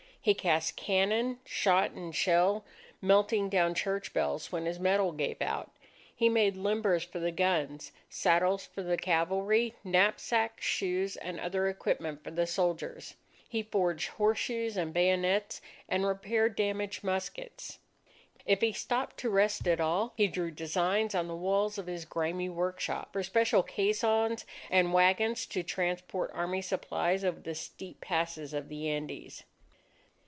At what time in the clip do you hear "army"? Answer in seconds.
26.35-26.61